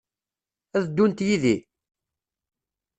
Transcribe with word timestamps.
Ad 0.77 0.83
ddunt 0.87 1.25
yid-i? 1.27 1.55